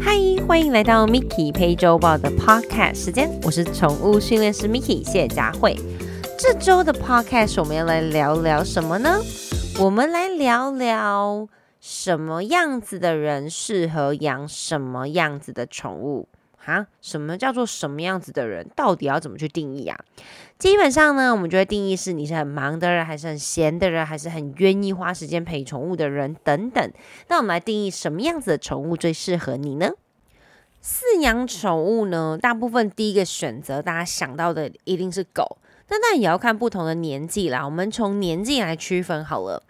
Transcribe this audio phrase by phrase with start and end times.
[0.00, 5.74] 嗨，欢迎来到 Miki 陪周报的 Podcast 时间，我是宠物训练师 Miki 谢佳慧。
[6.38, 9.20] 这周的 Podcast 我们要来聊聊什么呢？
[9.80, 11.48] 我们来聊聊
[11.80, 16.28] 什么样子的人适合养什么样子的宠物。
[16.64, 18.68] 哈，什么叫做什么样子的人？
[18.76, 19.98] 到底要怎么去定义啊？
[20.58, 26.92] 基本上呢，我们就会定义是你是很忙的人，还是很闲的人，还是很愿意花时间陪宠物的人等等。
[27.28, 29.90] 那我们来定义什么样子的宠物最适合你呢？
[30.84, 35.58] 饲养宠物呢，大部分第一个选择大家想到的一定是狗，
[35.88, 37.64] 但那也要看不同的年纪啦。
[37.64, 39.62] 我们从年纪来区分好了。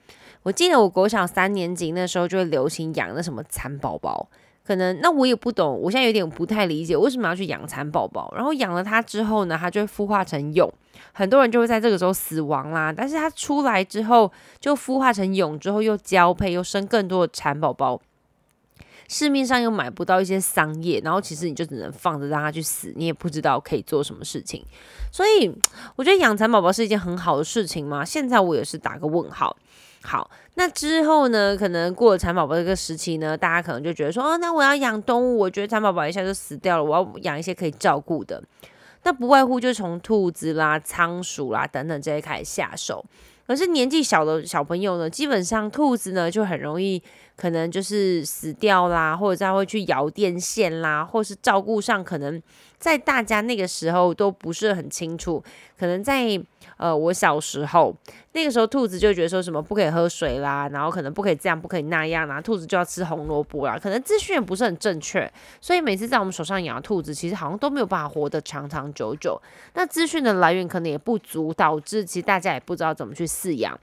[0.42, 4.28] 我记得我国小三年级那时候就会流行养那什么蚕宝宝。
[4.64, 8.32] 可能那我也不懂，我现在有点不太理解为什么要去养蚕宝宝。
[8.36, 10.72] 然后养了它之后呢，它就会孵化成蛹，
[11.12, 12.92] 很多人就会在这个时候死亡啦。
[12.92, 14.30] 但是它出来之后，
[14.60, 18.00] 就孵化成蛹之后又交配，又生更多的蚕宝宝。
[19.08, 24.64] 市面上又买不到一些桑叶，然后其实你就只能放着让它去死，你也不知道可以做什么事情。
[25.10, 25.52] 所以
[25.96, 28.04] 我觉得养蚕宝宝是一件很好的事情嘛。
[28.04, 29.54] 现在我也是打个问号。
[30.04, 31.56] 好，那之后呢？
[31.56, 38.42] 可能过了蚕宝宝这个时期呢，大家可能就觉得说，哦，那我要养动物，我觉得蚕宝宝一下就死掉了，我要养一些可以照顾的。
[39.04, 43.04] 那不外乎就从兔子啦、仓鼠啦等等这些开始下手。
[43.46, 47.00] 可是年纪小的小朋友呢，基本上兔子呢就很容易
[47.36, 52.42] 可能就是死掉啦，或者他会去咬电线啦，或是照顾上可能
[52.78, 55.42] 在大家那个时候都不是很清楚，
[55.78, 56.42] 可能在。
[56.82, 57.94] 呃，我小时候
[58.32, 69.40] 那个时候，兔子就觉得说什么不可以喝水啦，然后可能不可以这样，不可以那样啦，兔子就要吃红萝卜啦，可能资讯也不是很正确，所以每次在我们手上养的兔子，其实好像都没有办法活得长长久久。
[69.74, 73.78] 那资讯的来源可能也不足，导致其实大家也不知道怎么去饲养。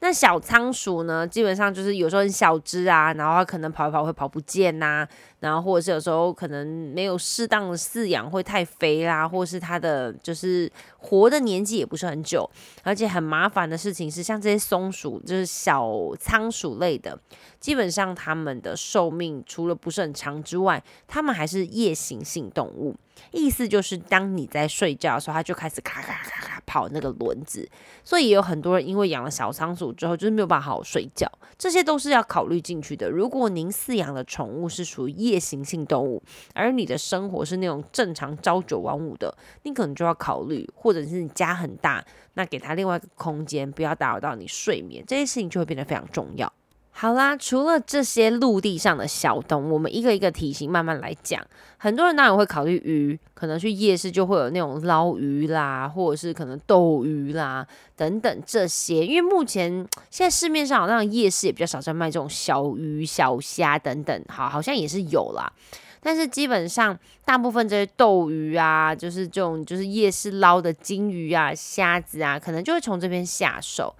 [0.00, 5.06] 那小仓鼠呢，基本上就是有时候很小只啊，然后它可能跑一跑会跑不见呐，
[5.40, 12.48] 然后或者是有时候可能没有适当的饲养会太肥啦，或者是它的就是活的年纪也不是很久，
[12.84, 15.90] 而且很麻烦的事情是，像这些松鼠就是小
[16.20, 17.18] 仓鼠类的，
[17.58, 22.94] 基本上它们的寿命除了不是很长之外，它们还是夜行性动物。
[23.30, 27.68] 意思就是，当你在睡觉的时候，它就开始咔咔咔咔跑那个轮子，
[28.04, 33.08] 所以也有很多人因为养了小仓鼠之后，就是没有办法好好睡觉，这些都是要考虑进去的。
[33.08, 36.22] 如果您饲养的宠物是属于夜行性动物，
[36.54, 46.52] 而你的生活是那种正常朝九晚五的，你可能就要考虑，或者是你家很大，那给它另外一个空间，不要打扰到你睡眠，这些事情就会变得非常重要。
[47.00, 51.40] 好啦，除了这些陆地上的小动物，我们一个一个体型慢慢来讲。
[51.76, 57.64] 很多人当然会考虑鱼，可能去夜市就会有那种捞鱼啦，或者是可能斗鱼啦
[57.94, 59.06] 等等这些。
[59.06, 59.70] 因为目前
[60.10, 65.52] 现在市面上好像夜市也比较少在卖这种小鱼、小虾等等，好，好像也是有啦。
[66.00, 73.94] 但是基本上大部分这些斗鱼啊，就是这种就是夜市捞的金鱼啊、虾子啊，可能就会从这边下手。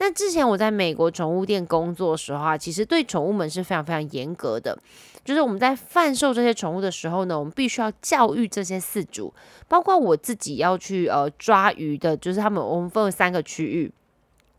[0.00, 4.76] 那之前我在美国宠物店工作的时候啊，其实对宠物们是非常非常严格的。
[5.22, 9.32] 就是我们在贩售这些宠物的时候呢，我们必须要教育这些饲主，
[9.68, 13.92] 包括我自己要去呃抓鱼的，就是他们我们分为三个区域，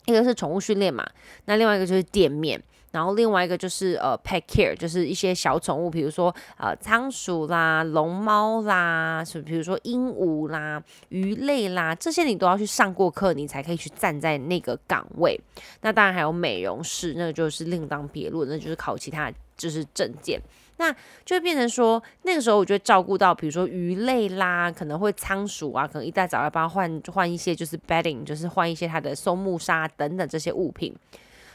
[0.06, 1.04] 一个是宠物训练嘛，
[1.46, 2.62] 那另外一个就是店面。
[2.92, 15.40] 然后另外一个就是呃，pet care，就是一些小宠物，比如说呃仓鼠啦、龙猫啦，是比如说鹦鹉啦、鱼类啦，这些你都要去上过课，你才可以去站在那个岗位。
[15.82, 20.38] 那当然还有美容室，那个就是另当别论，那就是考其他就是证件。
[20.76, 30.94] 那就变成说，那个时候我就会照顾到，比如说鱼类啦，可能会仓鼠啊，可能一大早要帮它换换一些就是 bedding，就是换一些它的松木沙等等这些物品，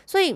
[0.06, 0.34] 所以。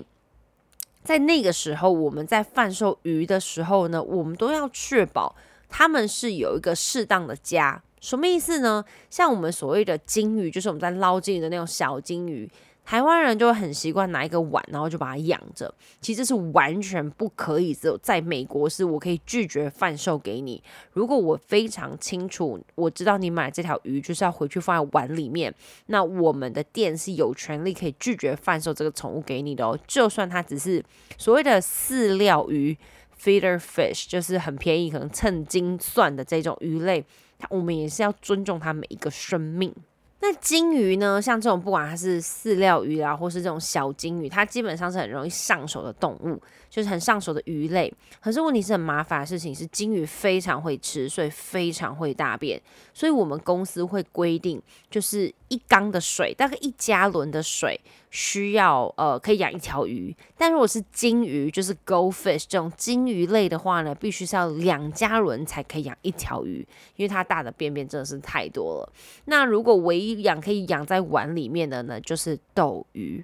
[1.03, 5.35] 在那个时候，我们在贩售鱼的时候呢，我们都要确保
[5.67, 7.81] 他们是有一个适当的家。
[7.99, 8.83] 什么意思呢？
[9.09, 12.49] 像我们所谓的金鱼，就是我们在捞金鱼的那种小金鱼。
[12.91, 15.73] 台湾人就会很习惯拿一个碗，然后就把它养着。
[16.01, 20.61] 其实是完全不可以，只有在美国是我可以拒绝贩售给你。
[20.91, 25.55] 如果我非常清楚，我知道你买这条鱼就是要回去放在碗里面，
[25.85, 29.79] 那我们的店是有权利可以拒绝贩售这个宠物给你的哦。
[29.87, 30.83] 就算它只是
[31.17, 32.77] 所谓的饲料鱼
[33.17, 37.01] （feeder fish），就是很便宜，可能称斤算的这种鱼类，
[37.49, 39.73] 我们也是要尊重它每一个生命。
[40.23, 41.19] 那金鱼呢？
[41.19, 46.39] 像这种不管它是饲料鱼啊，或是这种小金鱼，它基本上是很容易上手的动物，
[46.69, 47.91] 就是很上手的鱼类。
[48.21, 52.61] 可是问题是很麻烦的事情是，金鱼非常会吃，所以非常会大便。
[52.93, 57.81] 所以我们公司会规定，就是一缸的水，大概一加仑的水，
[58.11, 66.59] 需要呃可以养一条鱼，但如果是金鱼，就是 goldfish 这种金鱼类的话呢，必须是要两加仑才可以养一条鱼，
[66.97, 68.93] 因为它大的便便真的是太多了。
[69.25, 73.23] 那如果唯一养可以养在碗里面的呢，就是斗鱼。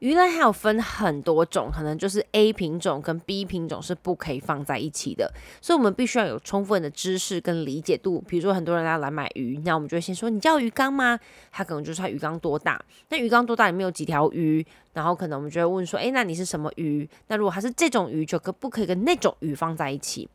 [0.00, 8.22] 鱼类还有分很多种，可能就是 A 品种跟 B 品种是不可以放在一起的，所以我们必须要有充分的知识跟理解度。
[8.28, 11.18] 比如说很多人要来买鱼，那我们就会先说你叫鱼缸吗？
[11.50, 12.78] 他可能就是他鱼缸多大？
[13.08, 14.64] 那鱼缸多大里面有几条鱼？
[14.92, 17.08] 然后可能我们就会问说，诶，那你是什么鱼？
[17.28, 20.28] 那如果它是这种鱼，就可不可以跟那种鱼放在一起？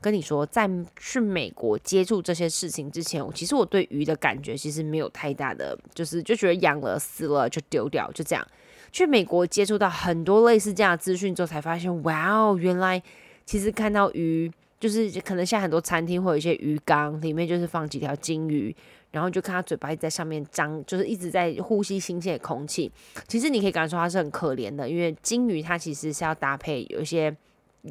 [0.00, 0.68] 跟你说，在
[0.98, 8.46] 去美国接触这些事情之前，其实我对鱼的感觉其实没有太大的，就是就觉得养了死了就丢掉，就这样。
[8.90, 13.02] 去美国接触到很多类似这样的资讯之后，才发现，哇哦，原来
[13.44, 14.50] 其实看到鱼，
[14.80, 18.74] 就是可能现在很多餐厅会有一些鱼缸，里面就是放几条金鱼，
[19.10, 22.90] 然后就看它嘴巴在上面张，就是一直在呼吸新鲜的空气。
[23.26, 27.34] 其实你可以感受它是很可怜的，因为金鱼它其实是要搭配有一些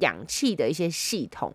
[0.01, 1.53] 氧气的一些系统。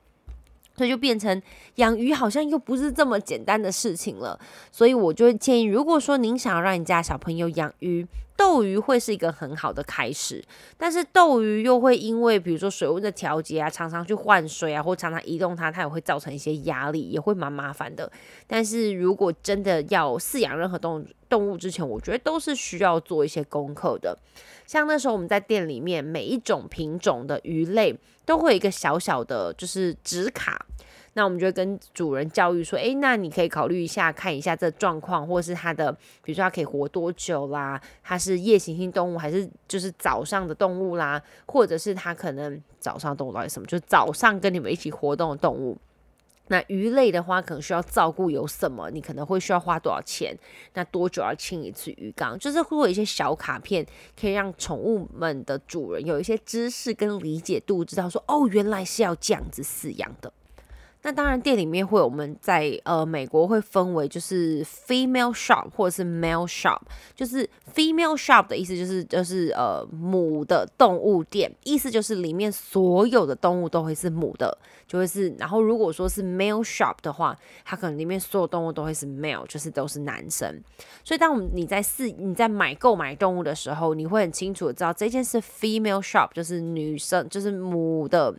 [0.75, 1.41] 所以就变成
[1.75, 4.41] 养鱼好像又不是这么简单的事情了，
[4.71, 8.07] 所以我就会建议，如果说您想要让你家小朋友养鱼，
[8.37, 10.43] 斗鱼会是一个很好的开始。
[10.77, 18.11] 但是斗鱼又会因为比如说水温的调节啊，常常去换水啊，或常常移动它，它也会造成一些压力，也会蛮麻烦的。
[18.47, 24.19] 但是如果真的要饲养任何动动物之前，我觉得都是需要做一些功课的。
[24.67, 30.67] 像那时候我们在店里面，每一种品种的鱼类都会有一个小小的，就是纸卡。
[31.15, 35.93] 那我们就会跟主人教育说，诶，那你可以考虑一下，看一下这状况，或者是它的，
[36.23, 45.77] 比如说它可以活多久啦，它是夜行性动物还是就是早上的动物啦，或者是它可能早上动物到底什么，就是早上跟你们一起活动的动物。
[46.49, 48.91] 那鱼类的话，可能需要照顾有什么？
[48.91, 50.37] 你可能会需要花多少钱？
[50.75, 52.39] 那多久要清一次鱼缸？
[52.39, 53.87] 就是会有一些小卡片，
[54.21, 60.33] 可以让宠物们的主人有一些知识跟理解度，知道说哦，原来是要这样子饲养的。
[61.05, 66.79] 那当然，店里面会有我们在呃美国会分为就是 female shop 或者是 male shop，
[67.15, 74.57] 就是 female shop 的意思就是就是呃母的动物店，意思就是里面所有的动物都会是母的，
[74.87, 75.29] 就会是。
[75.41, 80.63] 然后如果说是 male shop 的话，它可能里面所有动物都会是 male，就是都是男生。
[81.03, 88.33] 所以当我们你在试你在买购买动物的时候，你会很清楚的知道这件是 female shop，就是女生就是母的。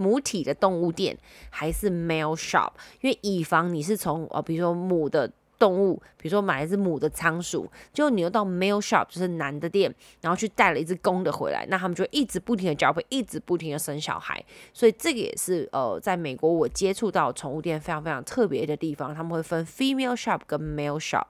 [0.00, 1.14] 母体的动物店
[1.50, 2.70] 还是 male shop，
[3.02, 14.42] 因为以防你是从呃，比如说母的动物，比如说买一只母的仓鼠，就你又到 male shop，就是男的店，然后去带了一只公的回来，那他们就一直不停的交配，一直不停的生小孩，
[14.72, 21.26] 所以这个也是呃，在美国我接触到宠物店非常非常特别的地方，他们会分 female shop 跟 male shop。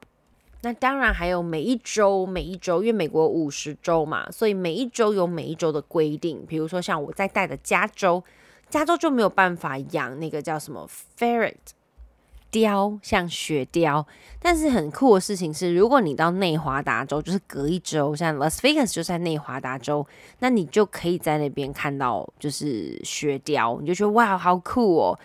[0.63, 8.23] 那当然还有每一周每一周，因为美国五十周嘛，所以每一周有每一周的规定，比如说像我在带的加州。
[8.71, 10.89] 加州就没有办法养那个叫什么
[11.19, 11.55] ferret
[12.51, 14.07] 雕，像雪雕。
[14.41, 20.07] 但是很酷的事情是，如果你到内华达州，就是隔一周，像 Las Vegas 就在内华达州，
[20.39, 25.19] 那你就可以在那边看到就是雪雕，你就觉得哇，好酷哦。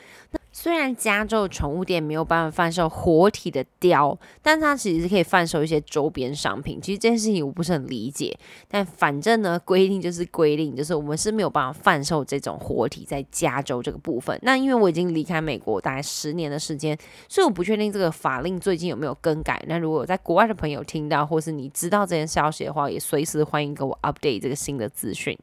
[0.57, 6.79] 虽然加州宠物店没有办法贩售活体的雕，但它其实是可以贩售一些周边商品。
[6.81, 8.33] 其实这件事情我不是很理解，
[8.69, 14.39] 但反正呢，规定就是规定，就是我们是没有办法贩售这种活体在加州这个部分。
[14.43, 19.61] 那因为我已经离开美国大概十年的时间，所以我不确定这个法令最近有没有更改。
[19.67, 25.37] 那如果在国外的朋友听到，或是你知道这件消息的话，也随时欢迎给我 update 这个新的资讯。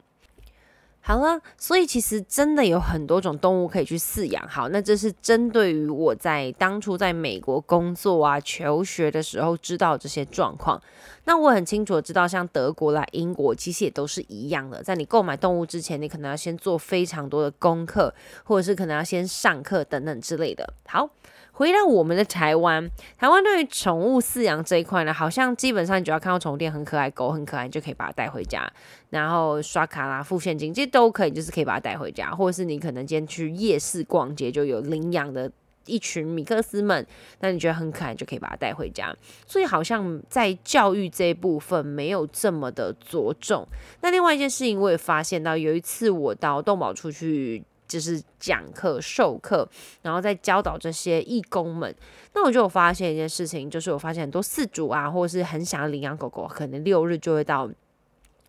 [1.05, 4.47] 好了，所以其实真的有很多种动物可以去饲养。
[4.49, 10.81] 好，那这是针对于我在当初在美国工作啊、求学的时候知道这些状况。
[11.25, 14.81] 那我很清楚知道，像德国啦、英国，其实也都是一样的。
[14.81, 20.73] 在你购买动物之前，你可能要先做非常多的功课，或者是可能要先上课等等之类的。
[20.87, 21.11] 好。
[21.53, 28.67] 回到我们的台湾，台湾对于宠物饲养这一块呢，好像基本上你只要看到宠物店很可爱，狗很可爱，你就可以把它带回家，
[29.11, 35.49] 然后刷卡啦、付现金，这些都可以，就是可以把它带回家，或者是你可能今天去夜市逛街，就有领养的
[35.85, 37.07] 一群米克斯们，
[37.41, 39.15] 那你觉得很可爱，就可以把它带回家。
[39.47, 43.69] 所以好像在教育这一部分没有这么的着重。
[44.01, 47.63] 那另外一件事情，我也发现到，有一次我到动保处去。
[47.93, 49.69] 就是讲课授课，
[50.03, 51.95] 然后再教导这些义工们。
[52.35, 57.71] 那我就发现一件事情，就是我发现很多饲主啊，或者是很想要领养狗狗，可能六日就会到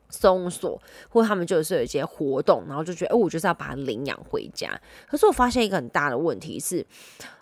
[0.10, 4.70] 松所，或他们就是有一些活动，然后就觉得，哎，我就是要把它领养回家。
[5.08, 6.86] 可是我发现一个很大的问题是。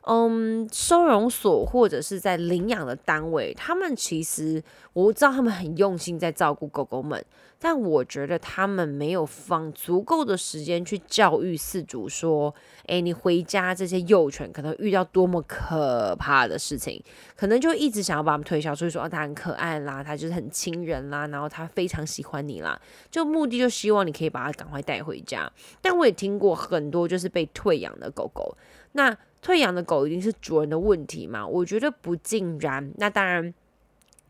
[0.08, 4.62] 嗯，收容所或者是在领养的单位，他们其实
[4.94, 7.24] 我知道他们很用心在照顾狗狗们，
[7.64, 12.52] 但我觉得他们没有放足够的时间去教育饲主说，
[12.88, 17.00] 哎，你回家这些幼犬可能遇到多么可怕的事情，
[17.36, 25.48] 可能就一直想要把他们推销出去，说啊，它很可爱啦，它就是很亲人啦，然后它非常喜欢你啦，就目的就希望你可以把它赶快带回家。
[25.84, 28.58] 但我也听过很多就是被退养的狗狗，
[28.94, 29.16] 那。
[29.42, 31.48] 退养的狗一定是主人的问题吗？
[31.48, 32.94] 我觉得不尽然。
[32.98, 33.52] 那当然，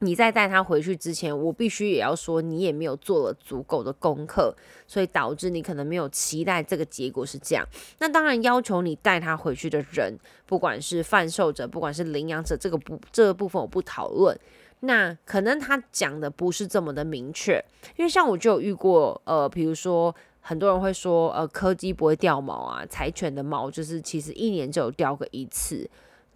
[0.02, 4.54] 你在带它回去之前，我必须也要说，你也没有做了足够的功课，
[4.86, 7.66] 所以导致你可能没有期待这个结果是这样。
[8.00, 14.38] 那当然，要求你带它回去的人，不管是贩售者，不管是领养者，这个不这个部分我不讨论。
[14.82, 17.64] 那可能他讲的不是这么的明确，
[17.96, 20.14] 因为像我就有遇过，呃，比如说。
[20.44, 25.88] 很多人会说，呃，柯基不会掉毛啊，柴犬的毛就是其实一年就有掉个一次，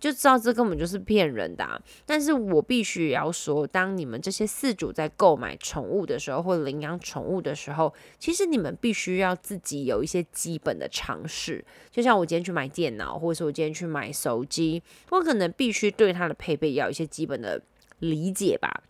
[0.06, 1.82] 就知道这根本就是骗人的。
[2.06, 11.66] 但是我必须要说，当你们这些饲主在购买宠物的时候，或领养宠物的时候，其实你们必须要自己有一些基本的常识。
[11.90, 17.60] 就像我今天去买电脑，或者是我今天去买手机，我可能必须对它的配备要有一些基本的
[17.98, 18.84] 理解吧。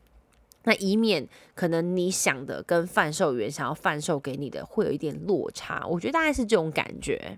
[0.68, 7.38] 那以免可能你想的跟贩售员想要贩售给你的会有一点落差，我觉得大概是这种感觉。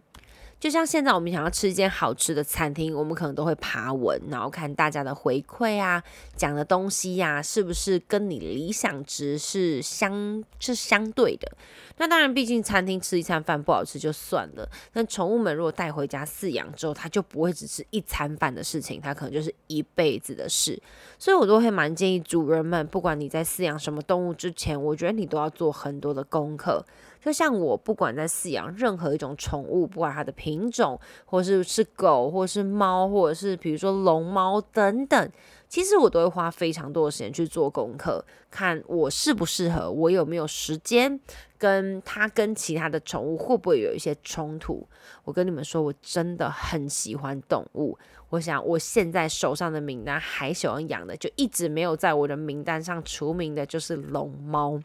[0.59, 6.03] 就像现在我们想要吃一间好吃的餐厅，我们可能都会爬文，然后看大家的回馈啊，
[6.35, 11.51] 讲的东西呀，是不是跟你理想值是相是相对的？
[11.97, 20.81] 那当然，毕竟餐厅吃一餐饭不好吃就算了，但宠物们如果带回家饲养之后，它就不会只是一餐饭的事情，它可能就是一辈子的事。
[21.19, 26.83] 所以我都会蛮建议主人们，不管你在饲养什么动物之前，我觉得你都要做很多的功课。
[27.27, 35.31] 就像我不管在饲养任何一种宠物，不管它的品种，或是是狗，或是猫，或者是比如说龙猫等等，
[35.67, 41.19] 其实我都会花非常多的时间去做功课，看我适不适合，我有没有时间，
[41.57, 44.87] 跟它跟其他的宠物会不会有一些冲突。
[45.25, 47.97] 我跟你们说，我真的很喜欢动物。
[48.29, 54.81] 我想我现在手上的名单还喜欢养的，就一直没有在我的名单上除名的，就是龙猫。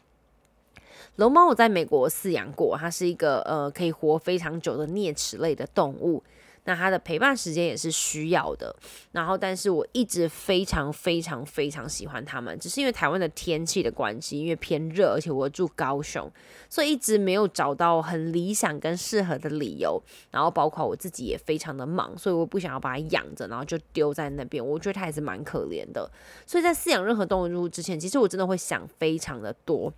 [1.17, 6.23] 龙猫我在美国饲养过，它是一个呃可以活非常久的啮齿类的动物。
[6.65, 8.73] 那它的陪伴时间也是需要的。
[9.11, 16.31] 然后，但是我一直非常非常非常喜欢它们，只是因为台湾的天气的关系，因为偏热，而且我住高雄，
[16.71, 20.01] 所以一直没有找到很理想跟适合的理由。
[20.31, 24.65] 然后，包括我自己也非常的忙，所以我不想要把它养着，然后就丢在那边。
[24.65, 26.09] 我觉得它还是蛮可怜的。
[26.47, 29.93] 所以在饲养任何动物之前，其实我真的会想非常的多。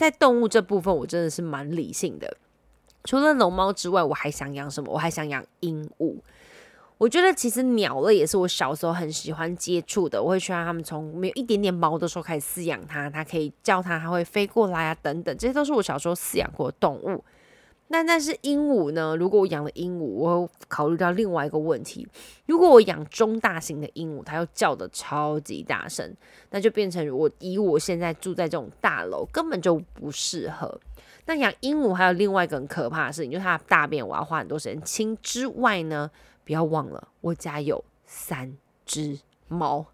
[0.00, 2.38] 在动物这部分，我真的是蛮理性的。
[3.04, 4.90] 除了龙猫之外，我还想养什么？
[4.90, 6.16] 我还想养鹦鹉。
[6.96, 10.22] 我觉得其实鸟类也是我小时候很喜欢接触的。
[10.22, 17.22] 我会希望他们从没有一点点毛的时候开始饲养它，它可以叫它，它会飞过来啊，等等，这些都是我小时候饲养过的动物。
[17.92, 19.16] 那但是鹦鹉呢？
[19.16, 22.06] 如果我养了鹦鹉，我会考虑到另外一个问题：
[22.46, 26.14] 如果我养中大型的鹦鹉，它又叫的超级大声，
[26.50, 30.80] 那就变成我以我现在住在这种大楼，根本就不适合。
[31.26, 36.08] 那养鹦鹉还有另外一个很可怕的事情，就是它大便我要花很多时间清之外呢，
[36.44, 38.56] 不要忘了我家有三
[38.86, 39.18] 只
[39.48, 39.86] 猫，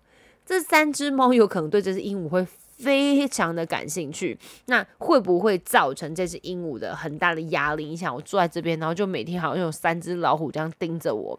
[0.44, 2.46] 这三只猫有可能对这只鹦鹉会。
[2.76, 7.86] 非常的感兴趣，那会不会造成这只鹦鹉的很大的压力？
[7.86, 11.38] 你想，我坐在这边，然后就每天好像有三只老虎这样盯着我，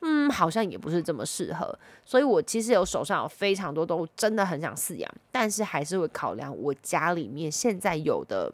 [0.00, 1.78] 嗯，好像也不是这么适合。
[2.04, 8.52] 所以我其实有手上有非常多动物，真的很想饲养，但是还是会考量我家里面现在有的。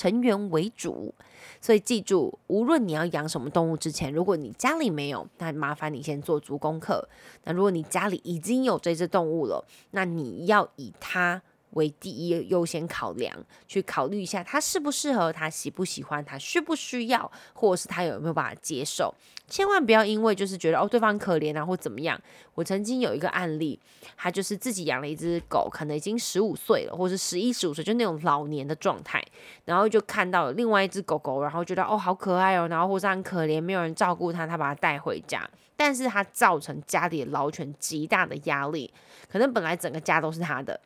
[0.00, 1.14] 成员为主，
[1.60, 7.06] 所以记住，无论你要养什么动物之前，如果你家里没有，那麻烦你先做足功课。
[7.44, 11.42] 那如果你家里已经有这只动物了，那你要以它。
[11.72, 13.34] 为第一优先考量，
[13.66, 19.14] 去考虑一下他适不适合，他喜不喜欢，他需不需要，或者是他有没有办法接受。
[19.48, 22.20] 千万不要因为就是觉得哦对方可怜啊或怎么样。
[22.54, 23.78] 我曾经有一个案例，
[24.16, 29.20] 他就是自己养了一只狗，可能已经十五岁了，或是十一十五岁，就那种老年的状态。
[29.64, 38.92] 然后就看到另外一只狗狗，然后觉得哦好可爱哦，然后或是很可怜，没有人照顾它，他把它带回家，但是它造成家里的老犬极大的压力，
[39.28, 40.80] 可能本来整个家都是他的。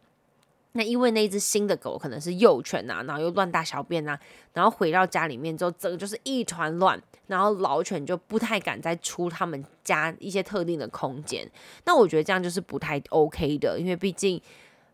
[0.77, 4.19] 那因为那只新的狗可能是幼犬呐，然后又乱大小便呐，
[4.53, 11.49] 然后回到家里面之后，整个就是一团乱，然后老犬就不太敢再出他们家一些特定的空间。
[11.85, 14.41] 那我觉得这样就是不太 OK 的，因为毕竟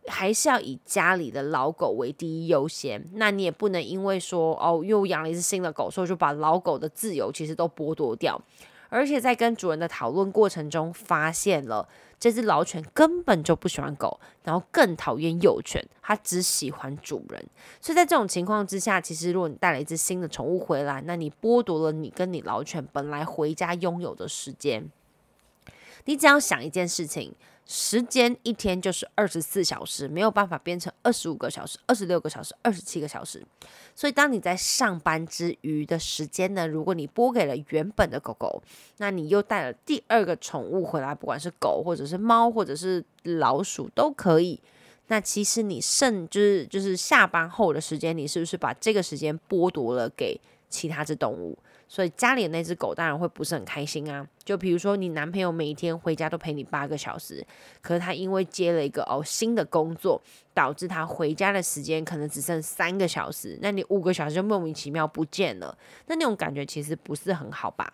[0.05, 3.03] 还是要以家里的老狗为第一优先。
[3.13, 8.39] 那你也不能因为说哦，又养了一只新的狗，所以就把老狗的自由其实都剥夺掉。
[8.89, 11.87] 而且在跟主人的讨论过程中，发现了
[12.21, 17.43] 这只老犬根本就不喜欢狗，然后更讨厌幼犬，它只喜欢主人。
[17.81, 24.89] 所以在这种情况之下，其实如果你带了一只新的宠物回来，那你剥夺了你跟你老犬本来回家拥有的时间。
[26.05, 27.33] 你只要想一件事情。
[27.65, 33.41] 时间一天就是二十四小时，没有办法变成二十五个小时、二十六个小时、二十七个小时。
[33.95, 38.61] 所以，当你在上班之余的时间呢，如果你拨给了原本的狗狗，
[38.97, 44.59] 那你又带了第二个宠物回来，不管是狗或者是猫或者是老鼠都可以。
[45.07, 50.39] 那其实你剩就是就是下班后的时间，你是不是把这个时间剥夺了给
[50.69, 51.57] 其他只动物？
[51.91, 54.25] 所以家里的那只狗当然会不是很开心啊。
[54.45, 57.45] 就比如说，你男朋友每一天回家都陪你八个小时，
[57.81, 60.21] 可是他因为接了一个哦新的工作，
[60.53, 67.91] 导致他回家的时间可能只剩三个小时，那你五个小时就莫名其妙不见了，那那种感觉其实不是很好吧？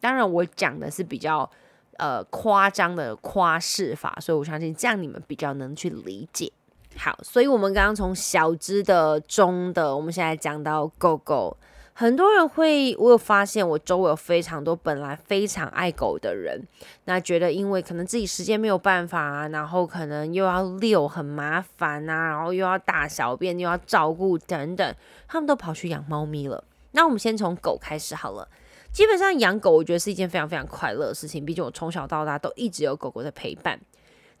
[0.00, 1.50] 当然，我讲的是比较
[1.96, 6.52] 呃夸张的夸饰法，所以我相信这样你们比较能去理解。
[6.96, 11.56] 好，所以我们刚刚从小只的、中的，我们现在讲到狗狗。
[11.92, 16.66] 很多人会，我有发现，我周围有非常多本来非常爱狗的人，
[17.04, 24.94] 那觉得因为可能自己时间没有办法啊，然后可能又要遛很麻烦啊，然后又要大小便又要照顾等等，
[25.28, 26.64] 他们都跑去养猫咪了。
[26.92, 28.48] 那我们先从狗开始好了。
[28.90, 33.78] 基本上养狗，我觉得是一件非常非常快乐的事情，毕竟我从小到大都一直有狗狗的陪伴。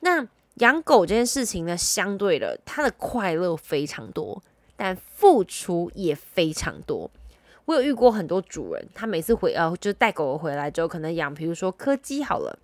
[0.00, 4.42] 那养狗这件事情呢，相对的，它的快乐非常多，
[4.76, 7.10] 但付出也非常多。
[7.70, 12.58] 我有遇过很多主人，他每次回呃，就是带狗狗回来之后，可能养，比如说柯基好了。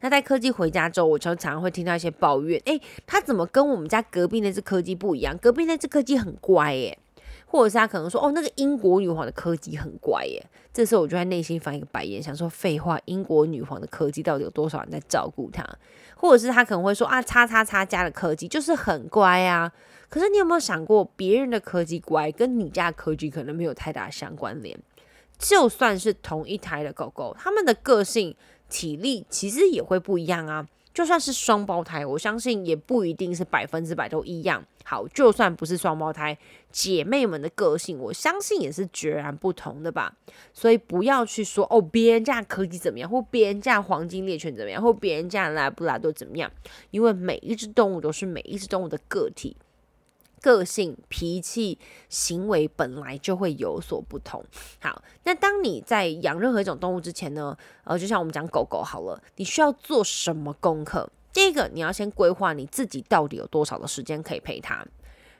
[0.00, 5.36] 那带柯基回家之后，我常常会听到一些抱怨，诶，他怎么跟我们家隔壁那只柯基不一样？
[5.36, 6.98] 隔壁那只柯基很乖耶，
[7.44, 10.42] 或者是他可能说，哦，那个英国女皇的柯基很乖耶。
[10.72, 15.62] 这时候我就在内心翻一个白眼，想说废话，英国女皇的柯基到底有多少人在照顾它？
[16.20, 19.72] 或者是他可能会说啊，叉叉叉家的柯基就是很乖啊。
[20.10, 24.78] 可是你有没有想过，别人的柯基乖跟你家柯基可能没有太大相关联？
[25.38, 28.36] 就算是同一台的狗狗，它们的个性、
[28.68, 30.66] 体力其实也会不一样啊。
[30.92, 34.64] 就算是双胞胎，我相信也不一定是百分之百都一样。
[34.84, 36.36] 好，就算不是双胞胎，
[36.72, 40.12] 姐妹们的个性，我相信也是截然不同的吧。
[40.52, 46.50] 所以不要去说哦，别人家柯基怎么样，或别人家黄金猎犬怎么样，或别人家拉布拉多怎么样，
[46.90, 49.56] 因为每一只动物都是每一只动物的个体。
[50.40, 54.44] 个性、脾气、行为本来就会有所不同。
[54.80, 57.56] 好，那当你在养任何一种动物之前呢？
[57.84, 61.08] 呃，就像我们讲狗狗好了，你需要做什么功课？
[61.32, 64.84] 第一个，你要先规划你自己到底有多少的时间可以陪它，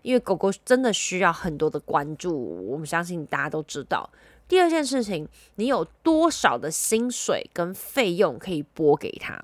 [0.02, 2.64] 因为狗狗真的需要很多的关注。
[2.68, 4.08] 我们相信大家都知道。
[4.46, 9.40] 第二件事情，你有多少的薪水跟费用可以拨给它？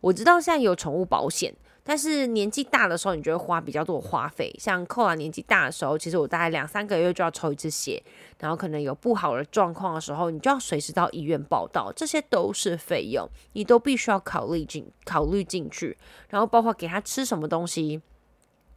[0.00, 1.54] 我知道现在有宠物保险。
[1.88, 4.54] 但是年纪大的时候，你就会花比较多的花费。
[4.58, 8.02] 像扣完年纪大的时候，其实我大概两三个月就要抽一次血，
[8.38, 15.96] 然后可能有不好的状况的时候，你就要随时到医院报道，这些都是费用，你都必须要考虑进考虑进去。
[16.28, 18.02] 然后包括给他吃什么东西。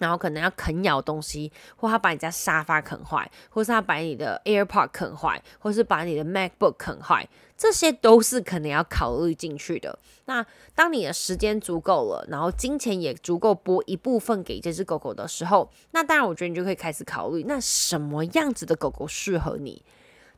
[0.02, 10.00] 然后可能要啃咬东西，或他把你家沙发啃坏，或是他把你的 AirPod 啃坏，或是把你的 MacBook 啃坏，这些都是可能要考虑进去的。
[10.26, 19.84] 那当你的时间足够了，然后金钱也足够拨一部分给这只狗狗的时候，那当然我觉得你就可以开始考虑，那什么样子的狗狗适合你。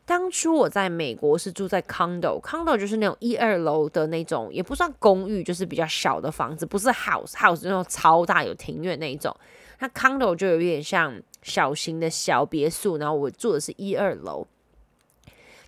[0.06, 9.34] 当初我在美国是住在 condo，condo 就是那种一二楼的那种，也不算公寓，就是比较小的房子，不是 house，house 那种超大有庭院那一种。
[9.80, 14.46] 那 condo 就有点像小型的小别墅，然后我住的是一二楼。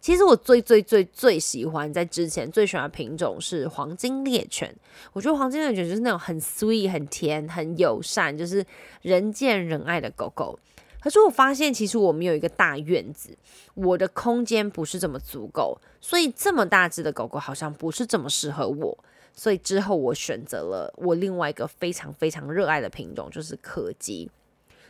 [0.02, 4.76] 其实我最最最最喜欢在之前最喜欢的品种是黄金猎犬，
[5.14, 8.64] 我觉得黄金猎犬就是那种很 sweet、很甜、很友善，就是
[9.02, 10.60] 人见人爱的狗狗。
[11.06, 13.38] 可是我发现，其实我们有一个大院子，
[13.76, 18.98] 我的空间不是这么足够，所以这么大只的狗狗好像不是这么适合我。
[19.32, 24.28] 所以之后我选择了我另外一个非常非常热爱的品种，就是柯基。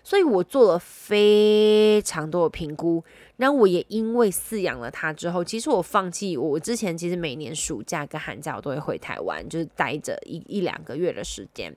[0.06, 3.04] 所以我做了非常多的评估，
[3.36, 11.75] 然后我也因为饲养了它之后，其实我放弃我之前其实每年暑假跟寒假我都会回台湾，就是待着一一两个月的时间。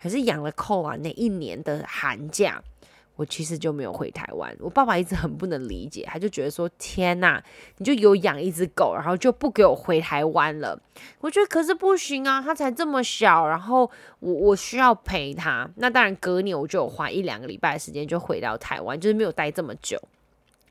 [0.00, 2.62] 可是养了扣啊那一年的寒假。
[3.20, 4.56] 我其实就没有回台湾。
[4.60, 7.38] 我爸爸一直很不能理解，他就觉得说：“天呐，
[7.76, 10.80] 你就有养一只狗，然后就不给我回台湾了。”
[11.20, 15.68] 我觉得可是不行啊，他才这么小，然后我我需要陪他。
[15.76, 20.00] 那当然，隔年我就有花一两个礼拜的时间就回到台湾，就是没有待这么久。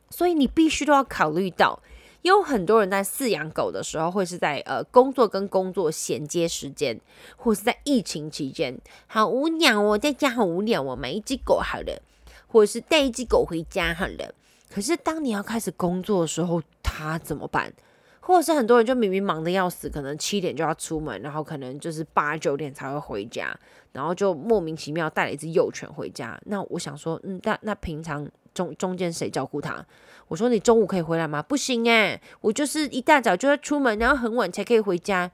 [0.10, 1.80] 所以你必须都要考虑到。
[2.24, 7.00] 有很多人在饲养狗的时候，会是在呃工作跟工作衔接时间，
[7.38, 12.02] 或是在疫情期间，好无聊哦，在家好无聊哦，买一只狗好了，
[12.50, 14.36] 或者是带一只狗回家好了。
[14.70, 17.72] 可是当你要开始工作的时候，他怎么办？
[18.20, 23.58] 或者是很多人就明明忙得要死，可能七点就要出门，然后可能就是八九点才会回家，
[23.92, 26.40] 然后就莫名其妙带了一只幼犬回家。
[26.46, 29.84] 那我想说，嗯，那那平常中中间谁照顾它？
[30.28, 31.42] 我说你中午可以回来吗？
[31.42, 35.32] 不行诶，我就是一大早就要出门，然后很晚才可以回家。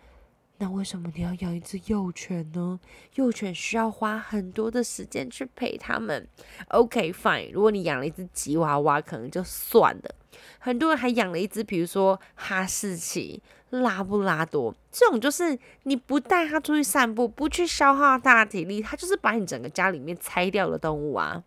[0.58, 2.80] 那为什么你要养一只幼犬呢？
[3.16, 6.26] 幼犬需要花很多的时间去陪它们。
[6.70, 10.16] OK fine，如果你养了一只吉娃娃，可能就算了。
[10.60, 21.44] 很多人还养了一只，比如说哈士奇、拉布拉多，这种就是你不带它出去散步，不去消耗它的体力，它就是把你整个家里面拆掉的动物啊。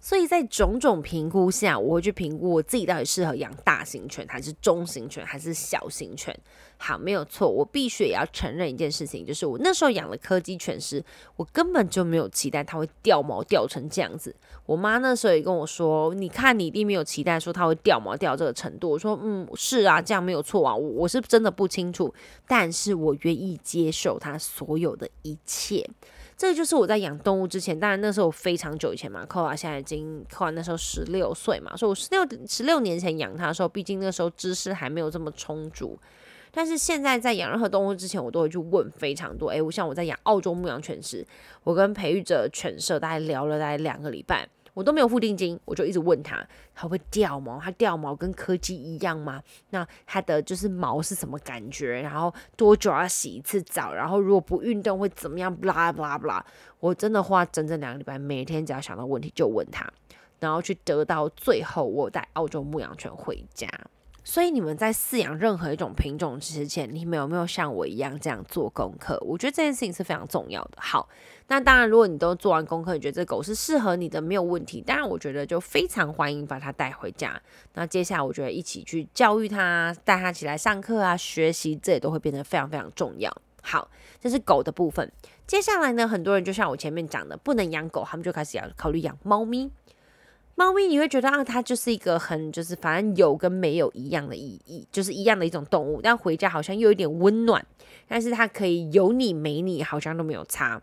[0.00, 6.36] 所以在种种评估下，我会去评估我自己到底适合养大型犬，还是中型犬，还是小型犬。
[6.80, 14.34] 好，没有错，我必须也要承认一件事情，就是我那时候养了柯基犬时，我根本就没有期待它会掉毛掉成这样子。
[14.64, 22.14] 我妈那时候也跟我说：“你看，你一定没有期待说它会掉毛掉这个程度。”我说：“嗯，是啊，这样没有错啊，我我是真的不清楚，
[22.46, 25.84] 但是我愿意接受它所有的一切。”
[26.38, 35.98] 这个就是我在养动物之前，当然那时候非常久以前嘛，扣娃现在已经扣娃那时候十六岁嘛，所以我十六十六年前养它的时候，毕竟那时候知识还没有这么充足。
[36.58, 39.48] 但是现在在养任何动物之前，我都会去问非常多。
[39.48, 41.24] 诶，我像我在养澳洲牧羊犬时，
[41.62, 44.48] 我跟培育者犬舍大概聊了大概两个礼拜。
[44.74, 46.44] 我都没有付定金，我就一直问他，
[46.74, 49.40] 他会掉毛，他掉毛跟柯基一样吗？
[49.70, 52.02] 那它的就是毛是什么感觉？
[52.02, 53.94] 然后多久要洗一次澡？
[53.94, 55.54] 然后如果不运动会怎么样？
[55.54, 56.44] 不啦不啦不啦，
[56.80, 59.88] 我真的花整整两个礼拜，每天只要想到问题就问他，
[60.40, 63.68] 然后去得到最后我带澳洲牧羊犬回家。
[64.28, 69.18] 所以你们在饲养任何一种品种之前，你们有没有像我一样这样做功课？
[69.22, 70.72] 我觉得这件事情是非常重要的。
[70.76, 71.08] 好，
[71.46, 74.82] 那当然，如果你都做完功课，你觉得这狗是适合你的，没有问题。
[74.82, 77.40] 当然，我觉得就非常欢迎把它带回家。
[77.72, 83.34] 那接下来，我觉得一起去教育它，带它起来上课啊，学习，这也都会变得非常非常重要。
[83.62, 85.10] 好，这是狗的部分。
[85.46, 89.70] 接下来呢，很多人就像我前面讲的，不能养狗，他们就开始要考虑养猫咪。
[90.58, 96.02] 猫咪你会觉得啊，它就是一个很就是反正有跟没有一样的意义，就是一样的一种动物。
[96.02, 97.64] 但回家好像又有点温暖，
[98.08, 100.82] 但是它可以有你没你，好像都没有差。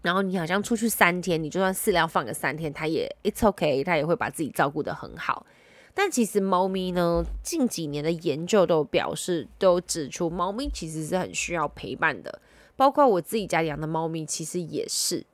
[0.00, 5.44] 然后你好像出去三天，你就算饲料放个三天，它也 it's okay，它也会把自己照顾得很好。
[5.92, 12.40] 但其实猫咪呢，近几年的研究都表示，都指出猫咪其实是很需要陪伴的，
[12.76, 15.26] 包括我自己家养的猫咪，其实也是。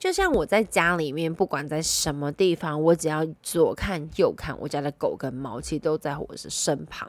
[0.00, 7.06] 就像我在家里面，不管在什么地方，我只要左看右看，我家的狗跟猫其实都在我的身旁。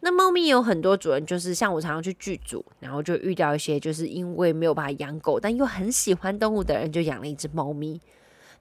[0.00, 8.00] 那猫咪有很多主人，就是像我常常去剧组，然后就遇到一些就是因为没有办法养狗，但又很喜欢动物的人，就养了一只猫咪。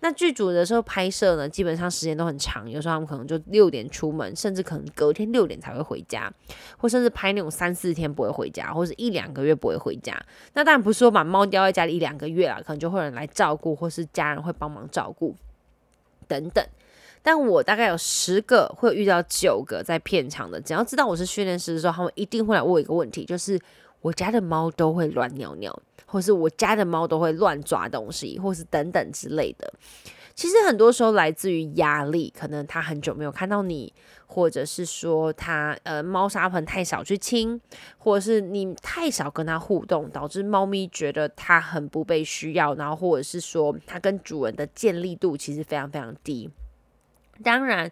[0.01, 6.31] 那剧组的时候拍摄呢，基本上时间都很长，有时候他们可能就六点出门，甚至可能隔天六点才会回家，
[6.77, 10.15] 或甚至拍那种三四天不会回家，或者一两个月不会回家。
[10.53, 15.35] 那当然不是说把猫叼在家里一两个月啊，可能就会有人来照顾，或是家人会帮忙照顾
[16.27, 16.63] 等等。
[17.23, 23.59] 但我大概有十个会遇到九个在片场的，只要知道我是训练师的时候，他们一定会来问我一个问题，就是
[24.05, 25.81] 我家的猫都会乱尿尿。
[26.07, 29.73] 或是我家的猫都会乱抓东西，或是等等之类的。
[30.35, 33.91] 其实很多时候来自于压力，可能它很久没有看到你，
[34.27, 37.59] 或者是说它呃猫砂盆太少去清，
[37.97, 46.49] 或者是你太少跟它互动，导致猫咪觉得它很不被需要，然后或者是说它跟主人的建立度其实非常非常低。
[47.43, 47.91] 当然。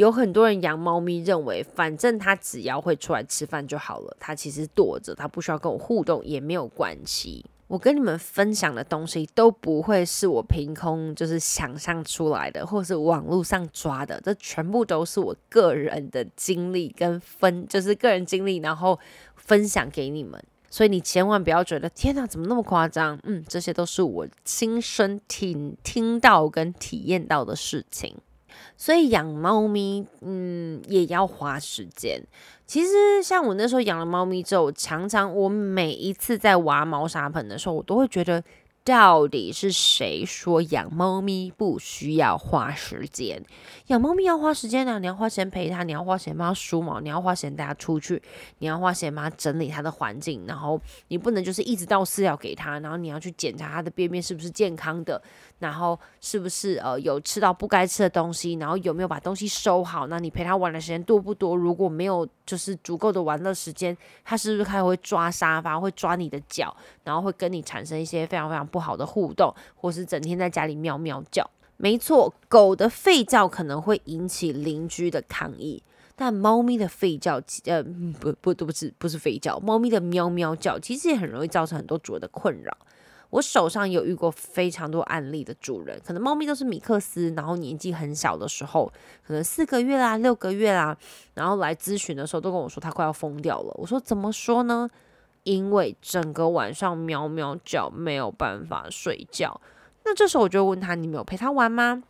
[0.00, 7.44] 有很多人养猫咪，认为反正它只要会出来吃饭就好了，它其实躲着，它不需要跟我互动也没有关系。
[7.66, 18.98] 我跟你们分享的东西都不会是我凭空就是想象出来的，或是网络上抓的，这全部都是我个人的经历跟分，就是个人经历，然后
[19.36, 20.42] 分享给你们。
[20.70, 23.18] 所以你千万不要觉得天哪，怎么那么夸张？
[23.24, 28.16] 嗯，这些都是我亲身听听到跟体验到的事情。
[28.76, 32.22] 所以养猫咪，嗯，也要花时间。
[32.66, 38.42] 其实像我那时候养了猫咪之后，常常我每一次在挖猫砂盆的时候，我都会觉得
[38.82, 43.44] 到底是谁说养猫咪不需要花时间？
[43.88, 44.98] 养猫咪要花时间啊！
[44.98, 48.20] 你要花钱陪它，你要花钱帮它梳毛，你要花钱带它出去，
[48.58, 50.44] 你要花钱帮它整理它的环境。
[50.46, 55.20] 然后你不能就是一直倒饲料给它，然后你要去检查它的便便是不是健康的，
[55.58, 60.06] 然后是不是呃有吃到不该吃的东西，然后有没有把东西收好？
[60.06, 61.54] 那你陪它玩的时间多不多？
[61.54, 71.48] 如果没有就是足够的玩乐时间，它是不是开始会抓沙发，会抓你的脚，然后会跟你产生一些非常非常不好的互动，或是整天在家里喵喵叫。
[71.76, 75.82] 没错，狗的吠叫可能会引起邻居的抗议，
[76.14, 77.82] 但猫咪的吠叫，呃，
[78.20, 82.76] 不不都不是不是吠叫，猫咪的喵喵叫其实也很容易造成很多主人的困扰。
[83.30, 88.92] 我手上有遇过非常多案例的主人，可能猫咪都是米克斯，然后年纪很小的时候，
[89.24, 90.94] 可能四个月啦、六个月啦，
[91.32, 93.72] 然后来咨询的时候都跟我说它快要疯掉了。
[93.78, 94.90] 我说怎么说呢？
[95.42, 99.60] 因为整个晚上喵喵叫，没有办法睡觉。
[100.04, 102.02] 那这时候我就问他：“你没有陪他玩吗？”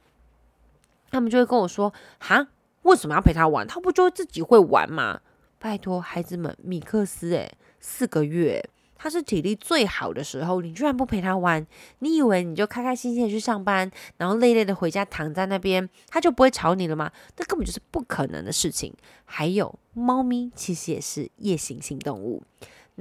[1.10, 2.48] 他们就会跟我说：“哈，
[2.82, 3.66] 为什么要陪他玩？
[3.66, 5.20] 他不就自己会玩吗？”
[5.58, 11.66] 拜托孩子们，米克斯诶，四个月，他是体力最好的时候，你居然不陪他玩？
[11.98, 17.10] 你以为你就开开心心的去上班，然后累累的回家躺在那边，他就不会吵你了吗？
[17.36, 18.94] 这根本就是不可能的事情。
[19.24, 22.42] 还有，猫咪其实也是夜行性动物。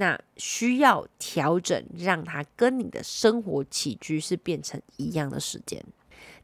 [0.00, 5.84] 那需要调整，让它跟你的生活起居是变成一样的时间。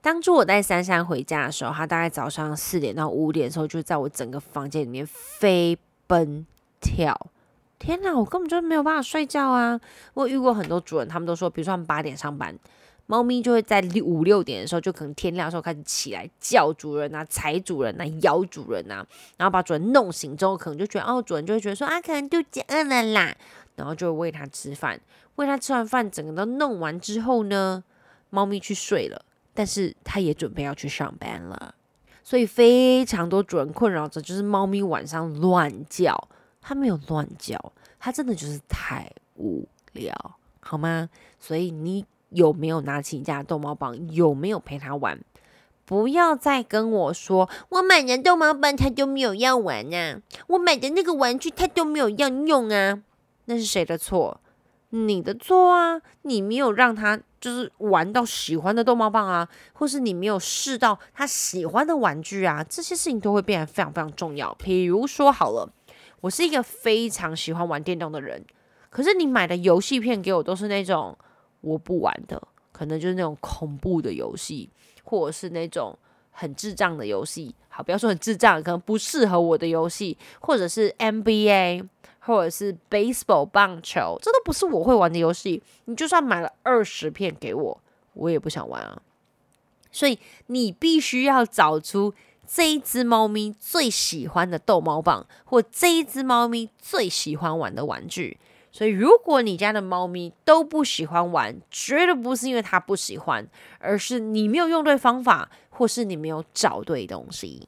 [0.03, 6.47] 当初我带珊珊回家的时候，她大概早上四点到五点的时候，就在我整个房间里面飞奔
[6.83, 7.19] 跳。
[7.79, 9.81] 天哪，我根本就没有办法睡觉啊！
[10.13, 12.55] 我遇过很多主人，他们都说，比如说他们八点上班。
[13.09, 23.37] 猫咪就会在五六点的时候，就可能天亮的时候开始起来叫主人啊，踩主人啊，咬主人啊，然后把主人弄醒之后，可能就觉得哦，主人就会觉得说啊，可能肚子饿了啦，
[23.77, 25.01] 然后就喂它吃饭，
[25.37, 27.85] 喂它吃完饭，整个都弄完之后呢，
[28.31, 31.77] 猫咪去睡了，但是它也准备要去上班了，
[32.25, 36.29] 所以非常多主人困扰着就是猫咪晚上乱叫，
[36.61, 40.13] 它没有乱叫，它真的就是太无聊，
[40.59, 41.09] 好吗？
[41.39, 42.05] 所以你。
[42.31, 44.11] 有没有拿起你家的逗猫棒？
[44.13, 45.19] 有没有陪他玩？
[45.85, 50.21] 不要再跟我说，我买的逗猫棒他都没有要玩啊！
[50.49, 53.01] 我买的那个玩具他都没有要用啊！
[53.45, 54.41] 那是谁的错？
[54.91, 56.03] 你的错啊！
[56.23, 64.53] 你没有让他就是玩到喜欢的逗猫棒啊，或是你没有试到他喜欢的玩具啊，这些事情都会变得非常非常重要。
[64.59, 65.73] 比如说好了，
[66.23, 68.45] 我是一个非常喜欢玩电动的人，
[68.91, 71.17] 可是你买的游戏片给我都是那种。
[71.67, 74.71] 我不玩的，可能就是那种恐怖的游戏，
[75.03, 75.99] 或者是那种
[76.31, 77.53] 很智障的游戏。
[77.69, 81.89] 好，不要说很智障，可能不适合我的游戏，或者是 NBA，
[82.21, 85.61] 或者是 baseball 棒球，这都不是我会玩的游戏。
[85.87, 87.81] 你就算买了二十片给我，
[88.15, 89.03] 我也不想玩啊。
[89.91, 92.15] 所以你必须要找出
[92.47, 98.39] 这一只猫咪最喜欢的逗猫棒，或这一只猫咪最喜欢玩的玩具。
[98.77, 107.67] 所以，如果你家的猫咪都不喜欢玩，绝对不是因为它不喜欢，而是你没有用对方法，或是你没有找对东西。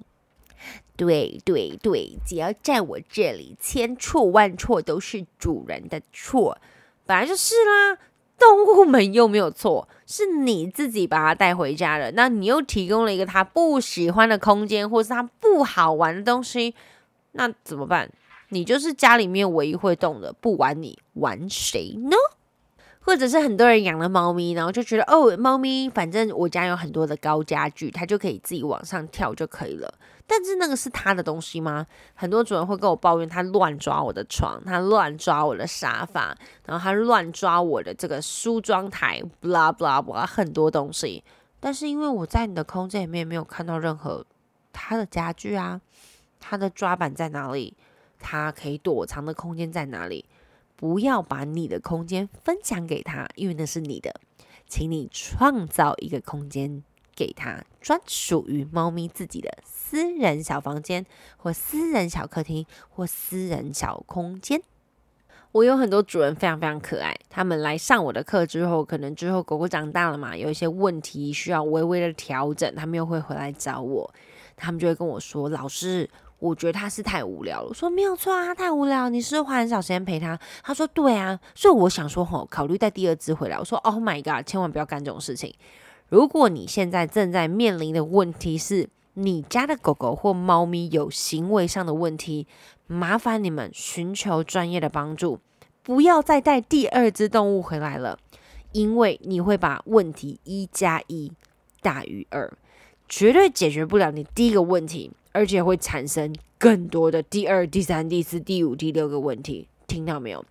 [0.97, 6.59] 对对对，只要在我这里，千错万错都是主人的错，
[7.07, 7.97] 本来就是啦。
[8.39, 16.75] 动物们又没有错，是你自己把它带回家了，那你又提供了一个它不喜欢的空间，或是它不好玩的东西，
[17.33, 18.11] 那怎么办？
[18.51, 22.17] 你就是家里面唯一会动的，不玩你玩谁呢？
[23.01, 29.93] 或者是很多人养了猫咪，然后就觉得哦，猫咪反正我家有很多的高家具，它就可以自己往上跳就可以了。
[30.27, 31.87] 但是那个是它的东西吗？
[32.15, 41.25] 很多主人会跟我抱怨，它乱抓我的床，它乱抓我的沙发，然后它乱抓我的这个梳妆台，blah blah blah，很多东西。
[41.61, 44.23] 但是因为我在你的空间里面没有看到任何
[44.71, 45.81] 它的家具啊，
[46.39, 47.75] 它的抓板在哪里？
[48.19, 50.25] 它可以躲藏的空间在哪里？
[50.77, 54.15] 不要把你的空间分享给他，因为那是你的。
[54.69, 56.85] 请你创造一个空间
[57.17, 61.05] 给他，专属于猫咪自己的私人小房间，
[61.37, 64.63] 或私人小客厅，或私人小空间。
[65.51, 74.15] 我有很多主人非常非常可爱，他们来上我的课之后，可能之后狗狗长大了嘛，有一些问题需要微微的调整，他们又会回来找我，
[74.55, 77.69] 他们就会跟我说：“老师。”我觉得他是太无聊了。
[77.69, 79.09] 我说没有错啊，太无聊。
[79.09, 80.39] 你是花很少时间陪他。
[80.63, 83.59] 他说对啊，所以我想说吼，考虑带第二只回来。
[83.59, 85.55] 我说 Oh my god，千万不要干这种事情。
[86.09, 92.47] 如果你现在正在面临的问题是你家的狗狗或猫咪有行为上的问题，
[92.87, 95.41] 麻烦你们寻求专业的帮助，
[95.83, 98.19] 不要再带第二只动物回来了。
[98.73, 101.33] 因为你会把问题一加一
[101.81, 102.53] 大于二，
[103.09, 109.69] 绝对解决不了你第一个问题，而且会产生更多的第二、第三、第四、第五、第六个问题。
[109.87, 110.45] 听到没有？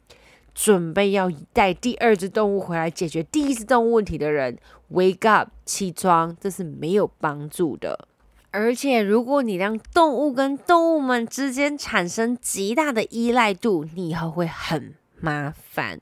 [0.56, 4.58] 准备要带第二只动物回来解决第一只动物问题的人
[4.94, 8.08] ，wake up，起床，这是没有帮助的。
[8.52, 16.00] 而且，如果你让动物跟动物们之间产生极大的依赖度，你以后会很麻烦。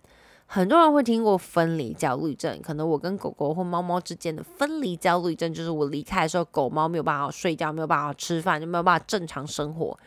[0.56, 10.00] 很多人会听过分离焦虑症，可能我跟狗狗或猫猫之间的分离焦虑症，就是我离开的时候，狗猫没有办法睡觉，没有办法吃饭，就没有办法正常生活。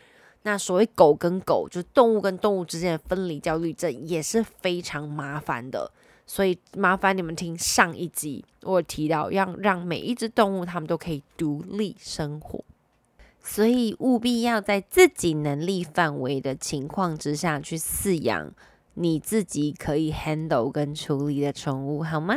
[0.44, 5.92] 那所谓狗跟狗，就是动物跟动物之间的分离焦虑症，也是非常麻烦的。
[6.26, 12.64] 所以麻烦你们听上一集，我提到要让每一只动物它们都可以独立生活，
[13.42, 18.50] 所以务必要在自己能力范围的情况之下去饲养
[19.00, 22.34] 你自己可以 handle 跟处理的宠物，好吗？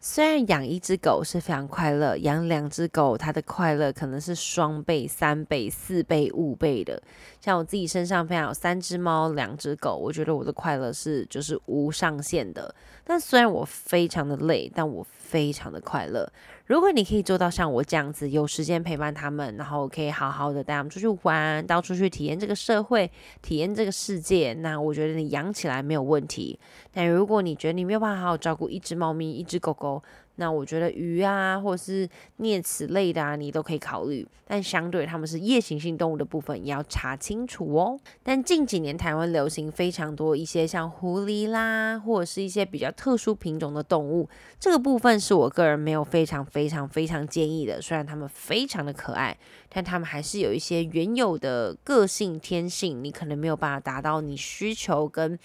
[0.00, 7.02] 虽然养一只狗是非常快乐，养两只狗，它的快乐可能是双倍、三倍、四倍、五倍的。
[7.40, 12.74] 像我自己身上，非常有三只猫、两只狗，我觉得我的快乐是就是无上限的。
[13.02, 16.30] 但虽然我非常的累，但我非常的快乐。
[16.66, 23.10] 如果你可以做到像我这样子，有时间陪伴他们，然后可以好好的带他们出去玩，到处去体验这个社会，
[23.42, 26.56] 体验这个世界，那我觉得你养起来没有问题。
[26.92, 30.00] 但如果你觉得你没有办法好好照顾一只猫咪、一只狗狗，
[30.40, 34.26] 那我觉得鱼啊，或是啮齿类的啊，你都可以考虑。
[34.46, 38.00] 但相对它们是夜行性动物的部分，也要查清楚哦。
[38.22, 47.80] 但近几年台湾流行非常多一些像狐狸啦，或者是一些比较特殊品种的动物，这个部分是我个人没有非常非常非常建议的。
[47.80, 49.36] 虽然它们非常的可爱，
[49.72, 55.38] 但他们还是有一些原有的个性天性，你可能没有办法达到你需求跟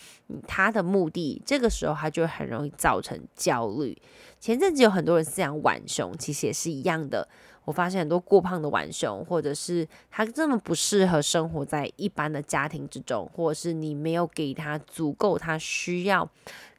[0.47, 3.95] 他的目的，这个时候他就很容易造成焦虑。
[4.39, 7.27] 前阵子有很多人饲养浣熊，其实也是一样的。
[7.65, 16.29] 我发现很多过胖的浣熊，或者是它这么不适合生活在一般的家庭之中，或者是你没有给它足够它需要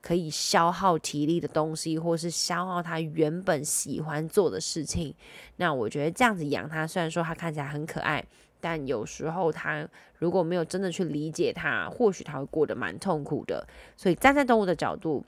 [0.01, 5.13] 可以消耗体力的东西，或是消耗它原本喜欢做的事情。
[5.57, 8.25] 那我觉得这样子养它，虽然说它看起来很可爱，
[8.61, 9.87] 但有时候它
[10.19, 13.67] 如果没有真的去理解它，或许它会过得蛮痛苦的。
[13.97, 15.25] 所以站在动物的角度。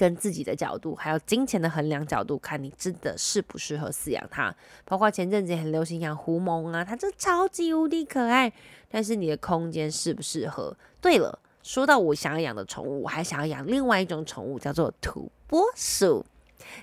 [0.00, 4.54] 跟自己的角度，还有金钱的衡量角度，看你真的适不适合饲养它。
[4.86, 8.50] 包括前阵子很流行养狐獴啊，它真的超级无敌可爱，
[8.88, 10.74] 但是你的空间适不适合？
[11.02, 16.24] 对了，说到我想要养的宠物，我还想要养另外一种宠物，叫做土拨鼠。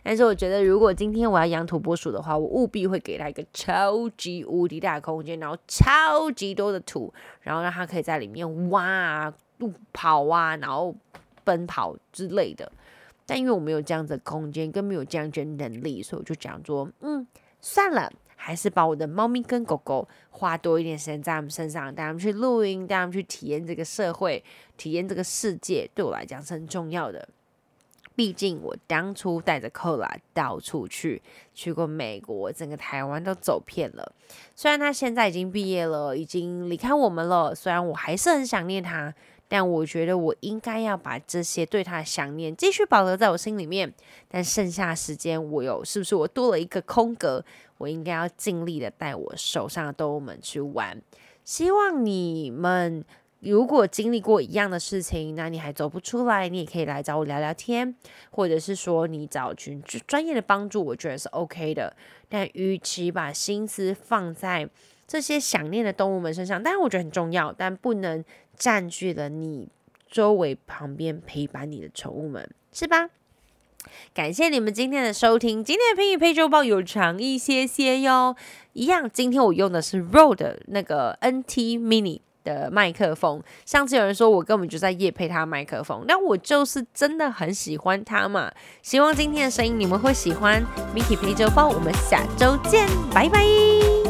[0.04, 9.34] 但是我觉得，如果今天我要养土拨鼠的话，我务必会给它一个超级无敌大的空间，然后超级多的土，然后让它可以在里面挖啊、
[9.92, 10.96] 跑啊，然后
[11.44, 12.72] 奔跑之类的。
[13.28, 17.28] 但因为我没有这样子的空间，更没有这样子的能力，所以我就讲说，嗯，
[17.60, 24.42] 算了，还是把我的猫咪跟狗狗花多一点时间在他们身上，带他们去露营，带他们去体验这个社会，
[24.78, 27.28] 体验这个世界，对我来讲是很重要的。
[28.16, 31.22] 毕竟我当初带着寇拉到处去，
[31.54, 34.14] 去过美国，整个台湾都走遍了。
[34.56, 39.14] 虽然他现在已经毕业了，已经离开我们了，虽然我还是很想念他。
[39.50, 43.94] 但我觉得我应该要把这些对他的想念继续保留在我心里面。
[44.28, 47.46] 但剩下时间，我有是不是我多了一个空格？
[47.78, 51.02] 我应该要尽力的带我手上的动物们去玩。
[51.46, 53.06] 希望你们
[53.40, 57.96] 如果经历过一样的事情，那你还走不出来，你也可以来找我聊聊天，
[58.32, 61.96] 或者是说你找群专业的帮助，我觉得是 OK 的。
[62.28, 64.68] 但与其把心思放在
[65.08, 68.26] 这些想念的动物们身上，当然我觉得很重要，但不能。
[68.58, 69.70] 占据了你
[70.10, 73.10] 周围旁边陪伴你的宠物们，是吧？
[74.14, 78.36] 感谢你们今天的收听，今天的评语配周报有长一些些哟。
[78.74, 83.42] 一样，今天我用的是 r o d 那个 NT Mini 的麦克风。
[83.66, 88.52] 上次有人说我根本就在夜配它麦克风，那我就是真的很喜欢它嘛。
[88.82, 90.62] 希望今天的声音你们会喜欢。
[90.94, 94.07] Miki 配周报，我们下周见，拜拜。